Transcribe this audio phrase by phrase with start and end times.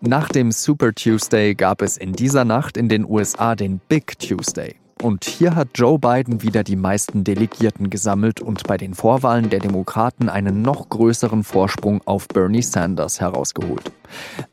[0.00, 4.76] Nach dem Super Tuesday gab es in dieser Nacht in den USA den Big Tuesday.
[5.02, 9.58] Und hier hat Joe Biden wieder die meisten Delegierten gesammelt und bei den Vorwahlen der
[9.58, 13.90] Demokraten einen noch größeren Vorsprung auf Bernie Sanders herausgeholt.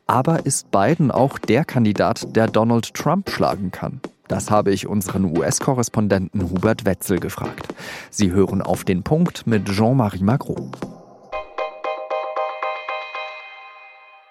[0.08, 4.00] Aber ist Biden auch der Kandidat, der Donald Trump schlagen kann?
[4.26, 7.72] Das habe ich unseren US-Korrespondenten Hubert Wetzel gefragt.
[8.10, 10.72] Sie hören auf den Punkt mit Jean-Marie Macron.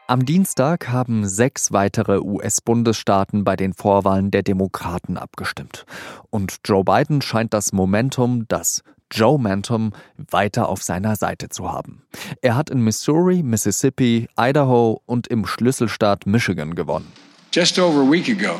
[0.07, 5.87] Am Dienstag haben sechs weitere US-Bundesstaaten bei den Vorwahlen der Demokraten abgestimmt.
[6.29, 12.03] Und Joe Biden scheint das Momentum, das Joe Momentum, weiter auf seiner Seite zu haben.
[12.43, 17.11] Er hat in Missouri, Mississippi, Idaho und im Schlüsselstaat Michigan gewonnen.
[17.51, 18.59] Just over a week ago,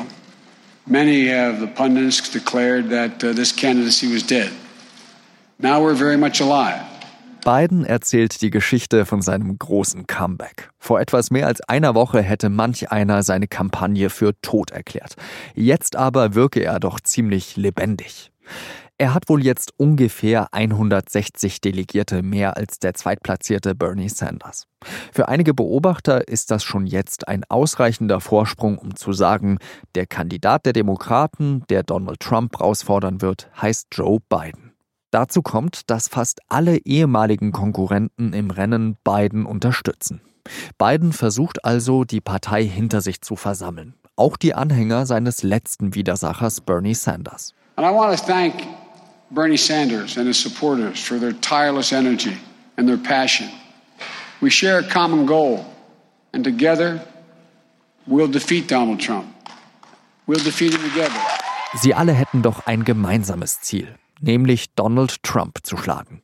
[0.84, 4.50] many of the pundits declared that uh, this candidacy was dead.
[5.60, 6.85] Now we're very much alive.
[7.46, 10.70] Biden erzählt die Geschichte von seinem großen Comeback.
[10.80, 15.14] Vor etwas mehr als einer Woche hätte manch einer seine Kampagne für tot erklärt.
[15.54, 18.32] Jetzt aber wirke er doch ziemlich lebendig.
[18.98, 24.66] Er hat wohl jetzt ungefähr 160 Delegierte mehr als der zweitplatzierte Bernie Sanders.
[25.12, 29.58] Für einige Beobachter ist das schon jetzt ein ausreichender Vorsprung, um zu sagen,
[29.94, 34.65] der Kandidat der Demokraten, der Donald Trump herausfordern wird, heißt Joe Biden.
[35.10, 40.20] Dazu kommt, dass fast alle ehemaligen Konkurrenten im Rennen Biden unterstützen.
[40.78, 43.94] Biden versucht also, die Partei hinter sich zu versammeln.
[44.16, 47.54] Auch die Anhänger seines letzten Widersachers Bernie Sanders.
[47.76, 48.54] And I want to thank
[49.30, 52.36] Bernie Sanders and his supporters for their tireless energy
[52.76, 53.48] and their passion.
[54.40, 55.64] We share a common goal,
[56.32, 57.00] and together
[58.06, 59.26] we'll defeat Donald Trump.
[60.26, 61.20] We'll defeat him together.
[61.74, 66.22] Sie alle hätten doch ein gemeinsames Ziel nämlich Donald Trump zu schlagen.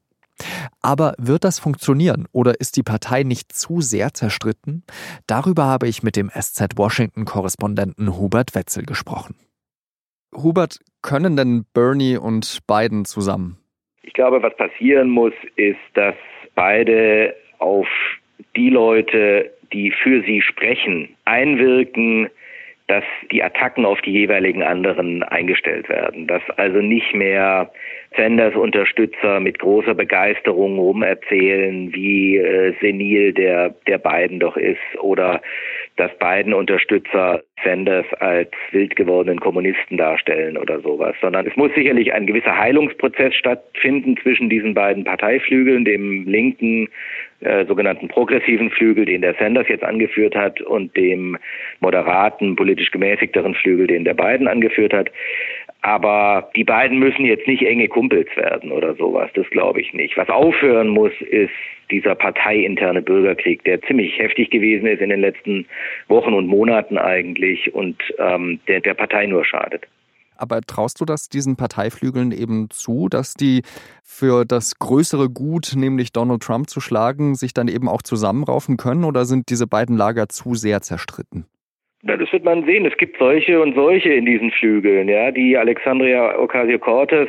[0.81, 4.85] Aber wird das funktionieren oder ist die Partei nicht zu sehr zerstritten?
[5.27, 9.37] Darüber habe ich mit dem SZ Washington-Korrespondenten Hubert Wetzel gesprochen.
[10.35, 13.59] Hubert, können denn Bernie und Biden zusammen?
[14.03, 16.15] Ich glaube, was passieren muss, ist, dass
[16.55, 17.87] beide auf
[18.57, 22.29] die Leute, die für sie sprechen, einwirken,
[22.93, 27.73] dass die Attacken auf die jeweiligen anderen eingestellt werden, dass also nicht mehr
[28.15, 35.41] Sanders Unterstützer mit großer Begeisterung rumerzählen, wie äh, senil der der Biden doch ist oder
[35.97, 42.13] dass Biden Unterstützer Sanders als wild gewordenen Kommunisten darstellen oder sowas, sondern es muss sicherlich
[42.13, 46.89] ein gewisser Heilungsprozess stattfinden zwischen diesen beiden Parteiflügeln, dem linken
[47.41, 51.37] äh, sogenannten progressiven Flügel, den der Sanders jetzt angeführt hat, und dem
[51.81, 55.11] moderaten, politisch gemäßigteren Flügel, den der Biden angeführt hat.
[55.83, 59.31] Aber die beiden müssen jetzt nicht enge Kumpels werden oder sowas.
[59.35, 60.17] Das glaube ich nicht.
[60.17, 61.51] Was aufhören muss, ist
[61.91, 65.67] dieser parteiinterne Bürgerkrieg, der ziemlich heftig gewesen ist in den letzten
[66.07, 69.87] Wochen und Monaten eigentlich und ähm, der der Partei nur schadet.
[70.37, 73.63] Aber traust du das diesen Parteiflügeln eben zu, dass die
[74.03, 79.05] für das größere Gut, nämlich Donald Trump zu schlagen, sich dann eben auch zusammenraufen können?
[79.05, 81.47] Oder sind diese beiden Lager zu sehr zerstritten?
[82.03, 82.85] Das wird man sehen.
[82.85, 85.09] Es gibt solche und solche in diesen Flügeln.
[85.09, 87.29] Ja, die Alexandria Ocasio-Cortez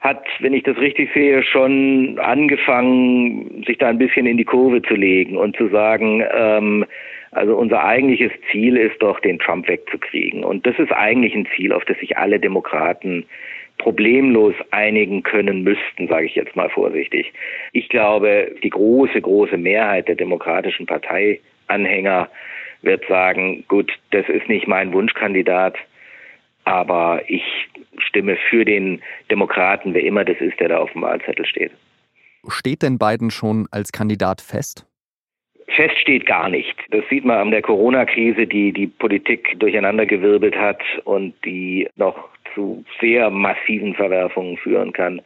[0.00, 4.82] hat, wenn ich das richtig sehe, schon angefangen, sich da ein bisschen in die Kurve
[4.82, 6.84] zu legen und zu sagen, ähm,
[7.32, 10.44] also unser eigentliches Ziel ist doch, den Trump wegzukriegen.
[10.44, 13.24] Und das ist eigentlich ein Ziel, auf das sich alle Demokraten
[13.78, 17.32] problemlos einigen können müssten, sage ich jetzt mal vorsichtig.
[17.72, 22.28] Ich glaube, die große, große Mehrheit der demokratischen Parteianhänger
[22.84, 25.76] wird sagen, gut, das ist nicht mein Wunschkandidat,
[26.64, 27.42] aber ich
[27.98, 31.72] stimme für den Demokraten, wer immer das ist, der da auf dem Wahlzettel steht.
[32.48, 34.86] Steht denn Biden schon als Kandidat fest?
[35.68, 36.76] Fest steht gar nicht.
[36.90, 42.84] Das sieht man an der Corona-Krise, die die Politik durcheinandergewirbelt hat und die noch zu
[43.00, 45.22] sehr massiven Verwerfungen führen kann.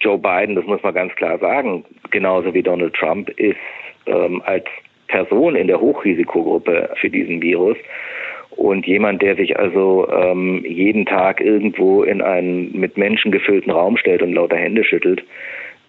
[0.00, 3.56] Joe Biden, das muss man ganz klar sagen, genauso wie Donald Trump, ist
[4.06, 4.64] ähm, als
[5.12, 7.76] Person in der Hochrisikogruppe für diesen Virus.
[8.50, 13.96] Und jemand, der sich also ähm, jeden Tag irgendwo in einen mit Menschen gefüllten Raum
[13.96, 15.22] stellt und lauter Hände schüttelt,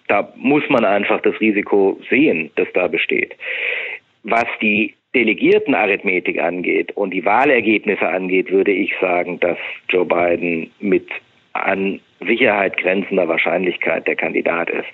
[0.08, 3.36] da muss man einfach das Risiko sehen, das da besteht.
[4.24, 9.58] Was die Delegiertenarithmetik angeht und die Wahlergebnisse angeht, würde ich sagen, dass
[9.90, 11.08] Joe Biden mit
[11.54, 14.88] an Sicherheit grenzender Wahrscheinlichkeit der Kandidat ist.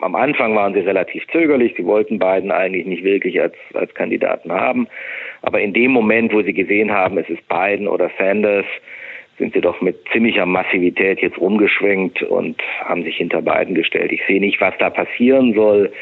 [0.00, 4.52] Am Anfang waren sie relativ zögerlich, sie wollten Biden eigentlich nicht wirklich als, als Kandidaten
[4.52, 4.86] haben.
[5.42, 8.66] Aber in dem Moment, wo sie gesehen haben, es ist Biden oder Sanders,
[9.38, 14.12] sind sie doch mit ziemlicher Massivität jetzt rumgeschwenkt und haben sich hinter Biden gestellt.
[14.12, 15.92] Ich sehe nicht, was da passieren soll.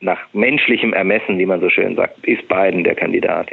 [0.00, 3.50] Nach menschlichem Ermessen, wie man so schön sagt, ist Biden der Kandidat.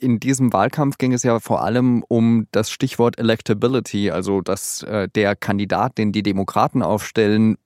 [0.00, 5.08] In diesem Wahlkampf ging es ja vor allem um das Stichwort Electability, also dass äh,
[5.14, 7.56] der Kandidat, den die Demokraten aufstellen,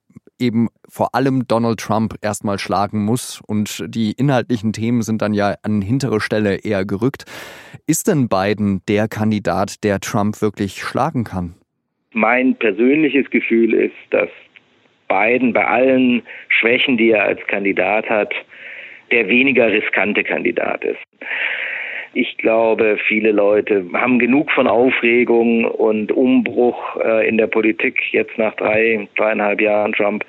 [0.41, 5.55] eben vor allem Donald Trump erstmal schlagen muss und die inhaltlichen Themen sind dann ja
[5.63, 7.25] an hintere Stelle eher gerückt.
[7.87, 11.55] Ist denn Biden der Kandidat, der Trump wirklich schlagen kann?
[12.13, 14.29] Mein persönliches Gefühl ist, dass
[15.09, 18.35] Biden bei allen Schwächen, die er als Kandidat hat,
[19.11, 20.99] der weniger riskante Kandidat ist.
[22.16, 28.38] Ich glaube, viele Leute haben genug von Aufregung und Umbruch äh, in der Politik jetzt
[28.38, 30.25] nach drei, dreieinhalb Jahren Trump.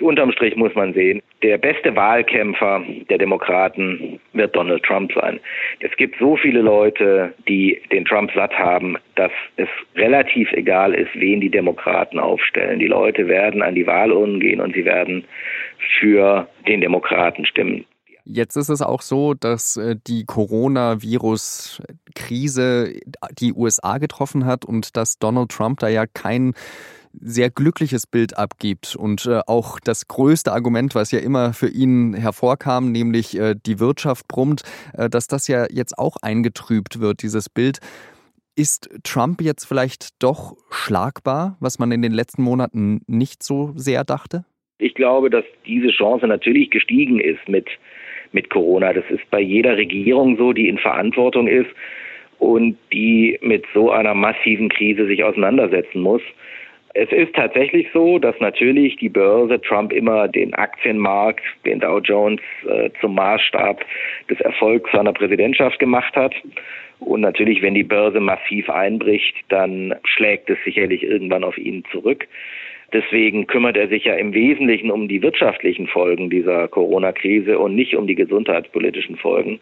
[0.00, 5.38] Unterm Strich muss man sehen, der beste Wahlkämpfer der Demokraten wird Donald Trump sein.
[5.80, 11.10] Es gibt so viele Leute, die den Trump satt haben, dass es relativ egal ist,
[11.14, 12.78] wen die Demokraten aufstellen.
[12.78, 15.24] Die Leute werden an die Wahlurnen gehen und sie werden
[16.00, 17.84] für den Demokraten stimmen.
[18.26, 22.94] Jetzt ist es auch so, dass äh, die Coronavirus-Krise
[23.38, 26.54] die USA getroffen hat und dass Donald Trump da ja kein
[27.12, 28.96] sehr glückliches Bild abgibt.
[28.96, 33.78] Und äh, auch das größte Argument, was ja immer für ihn hervorkam, nämlich äh, die
[33.78, 34.62] Wirtschaft brummt,
[34.94, 37.80] dass das ja jetzt auch eingetrübt wird, dieses Bild.
[38.56, 44.02] Ist Trump jetzt vielleicht doch schlagbar, was man in den letzten Monaten nicht so sehr
[44.04, 44.46] dachte?
[44.78, 47.68] Ich glaube, dass diese Chance natürlich gestiegen ist mit
[48.34, 48.92] mit Corona.
[48.92, 51.70] Das ist bei jeder Regierung so, die in Verantwortung ist
[52.38, 56.22] und die mit so einer massiven Krise sich auseinandersetzen muss.
[56.96, 62.40] Es ist tatsächlich so, dass natürlich die Börse Trump immer den Aktienmarkt, den Dow Jones
[62.68, 63.84] äh, zum Maßstab
[64.30, 66.34] des Erfolgs seiner Präsidentschaft gemacht hat.
[67.00, 72.28] Und natürlich, wenn die Börse massiv einbricht, dann schlägt es sicherlich irgendwann auf ihn zurück.
[72.94, 77.96] Deswegen kümmert er sich ja im Wesentlichen um die wirtschaftlichen Folgen dieser Corona-Krise und nicht
[77.96, 79.58] um die gesundheitspolitischen Folgen.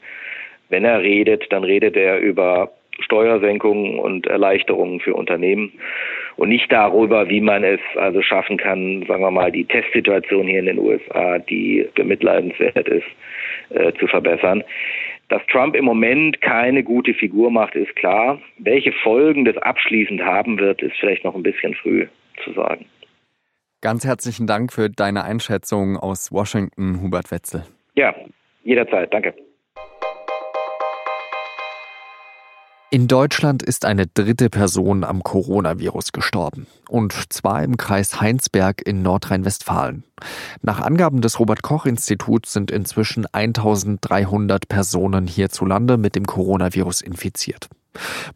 [0.69, 2.71] Wenn er redet, dann redet er über
[3.01, 5.73] Steuersenkungen und Erleichterungen für Unternehmen
[6.37, 10.59] und nicht darüber, wie man es also schaffen kann, sagen wir mal, die Testsituation hier
[10.61, 13.07] in den USA, die bemitleidenswert ist,
[13.71, 14.63] äh, zu verbessern.
[15.31, 18.39] Dass Trump im Moment keine gute Figur macht, ist klar.
[18.59, 22.07] Welche Folgen das abschließend haben wird, ist vielleicht noch ein bisschen früh
[22.45, 22.85] zu sagen.
[23.83, 27.65] Ganz herzlichen Dank für deine Einschätzung aus Washington, Hubert Wetzel.
[27.97, 28.15] Ja,
[28.63, 29.13] jederzeit.
[29.13, 29.35] Danke.
[32.93, 36.69] In Deutschland ist eine dritte Person am Coronavirus gestorben.
[36.89, 40.05] Und zwar im Kreis Heinsberg in Nordrhein-Westfalen.
[40.61, 47.69] Nach Angaben des Robert-Koch-Instituts sind inzwischen 1300 Personen hierzulande mit dem Coronavirus infiziert.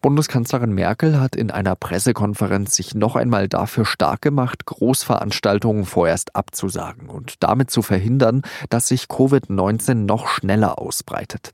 [0.02, 7.08] Bundeskanzlerin Merkel hat in einer Pressekonferenz sich noch einmal dafür stark gemacht, Großveranstaltungen vorerst abzusagen
[7.08, 11.52] und damit zu verhindern, dass sich Covid-19 noch schneller ausbreitet.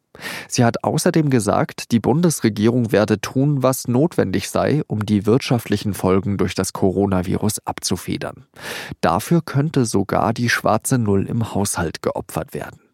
[0.48, 6.36] Sie hat außerdem gesagt, die Bundesregierung werde tun, was notwendig sei, um die wirtschaftlichen Folgen
[6.36, 8.46] durch das Coronavirus abzufedern.
[9.00, 12.91] Dafür könnte sogar die schwarze Null im Haushalt geopfert werden.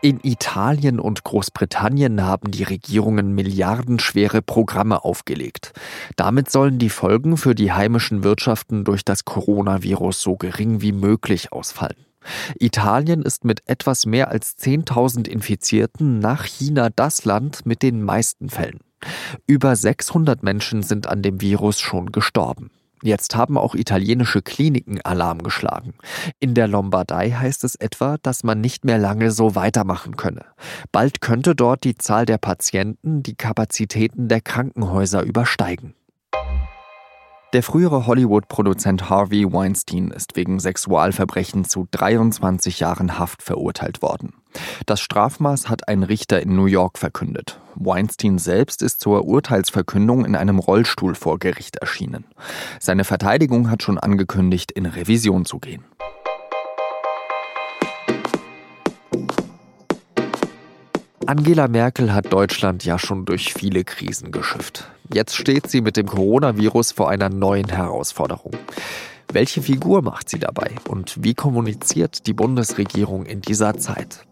[0.00, 5.72] In Italien und Großbritannien haben die Regierungen milliardenschwere Programme aufgelegt.
[6.14, 11.52] Damit sollen die Folgen für die heimischen Wirtschaften durch das Coronavirus so gering wie möglich
[11.52, 11.96] ausfallen.
[12.60, 18.50] Italien ist mit etwas mehr als 10.000 Infizierten nach China das Land mit den meisten
[18.50, 18.78] Fällen.
[19.48, 22.70] Über 600 Menschen sind an dem Virus schon gestorben.
[23.02, 25.94] Jetzt haben auch italienische Kliniken Alarm geschlagen.
[26.40, 30.44] In der Lombardei heißt es etwa, dass man nicht mehr lange so weitermachen könne.
[30.92, 35.94] Bald könnte dort die Zahl der Patienten die Kapazitäten der Krankenhäuser übersteigen.
[37.54, 44.34] Der frühere Hollywood-Produzent Harvey Weinstein ist wegen Sexualverbrechen zu 23 Jahren Haft verurteilt worden.
[44.86, 47.60] Das Strafmaß hat ein Richter in New York verkündet.
[47.74, 52.24] Weinstein selbst ist zur Urteilsverkündung in einem Rollstuhl vor Gericht erschienen.
[52.80, 55.84] Seine Verteidigung hat schon angekündigt, in Revision zu gehen.
[61.26, 64.90] Angela Merkel hat Deutschland ja schon durch viele Krisen geschifft.
[65.12, 68.52] Jetzt steht sie mit dem Coronavirus vor einer neuen Herausforderung.
[69.30, 74.24] Welche Figur macht sie dabei und wie kommuniziert die Bundesregierung in dieser Zeit?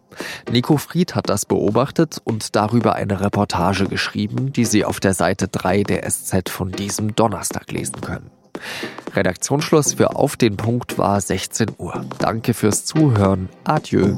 [0.51, 5.47] Nico Fried hat das beobachtet und darüber eine Reportage geschrieben, die Sie auf der Seite
[5.47, 8.31] 3 der SZ von diesem Donnerstag lesen können.
[9.13, 12.05] Redaktionsschluss für Auf den Punkt war 16 Uhr.
[12.19, 13.49] Danke fürs Zuhören.
[13.63, 14.17] Adieu.